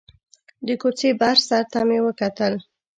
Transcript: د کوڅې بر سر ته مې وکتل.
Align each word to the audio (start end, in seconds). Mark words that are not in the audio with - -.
د 0.65 0.67
کوڅې 0.81 1.09
بر 1.19 1.35
سر 1.47 1.63
ته 1.71 1.79
مې 1.87 1.99
وکتل. 2.07 2.53